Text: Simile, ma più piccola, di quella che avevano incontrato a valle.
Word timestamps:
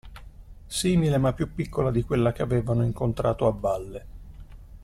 Simile, 0.65 1.19
ma 1.19 1.31
più 1.31 1.53
piccola, 1.53 1.91
di 1.91 2.01
quella 2.01 2.31
che 2.31 2.41
avevano 2.41 2.83
incontrato 2.83 3.45
a 3.45 3.51
valle. 3.55 4.05